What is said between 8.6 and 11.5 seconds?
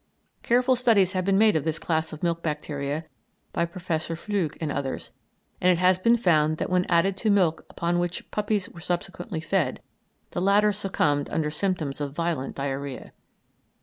were subsequently fed the latter succumbed